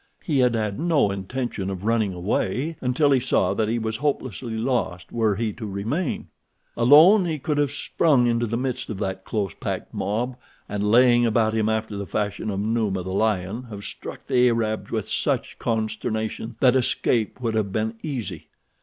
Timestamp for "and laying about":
10.67-11.53